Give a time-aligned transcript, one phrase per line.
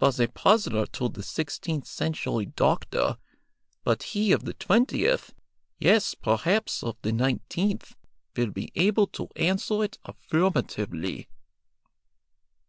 [0.00, 3.16] was a puzzler to the sixteenth century doctor,
[3.84, 5.32] but he of the twentieth,
[5.78, 7.94] yes, perhaps of the nineteenth,
[8.36, 11.28] will be able to answer it affirmatively."